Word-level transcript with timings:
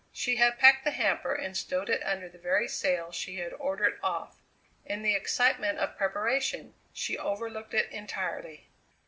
She 0.11 0.37
had 0.37 0.57
packed 0.57 0.83
the 0.83 0.89
hamper 0.89 1.35
and 1.35 1.55
stowed 1.55 1.87
it 1.87 2.01
under 2.01 2.27
the 2.27 2.39
very 2.39 2.67
sail 2.67 3.11
she 3.11 3.35
had 3.35 3.53
ordered 3.59 3.99
off. 4.01 4.41
In 4.83 5.03
the 5.03 5.13
excitement 5.13 5.77
of 5.77 5.95
preparation 5.95 6.73
she 6.91 7.19
overlooked 7.19 7.75
it 7.75 7.87
entirely. 7.91 8.65